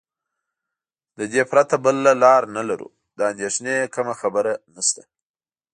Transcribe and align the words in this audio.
له 1.17 1.25
دې 1.33 1.43
پرته 1.51 1.75
بله 1.83 2.13
لار 2.23 2.41
نه 2.55 2.61
لرو، 2.69 2.87
د 3.17 3.19
اندېښنې 3.31 3.75
کومه 3.93 4.13
خبره 4.21 4.51
نشته. 4.75 5.01